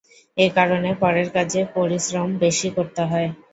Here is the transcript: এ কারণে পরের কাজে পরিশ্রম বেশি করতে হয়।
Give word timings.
এ 0.37 0.47
কারণে 0.57 0.89
পরের 1.01 1.27
কাজে 1.35 1.61
পরিশ্রম 1.75 2.29
বেশি 2.43 2.67
করতে 2.77 3.01
হয়। 3.03 3.29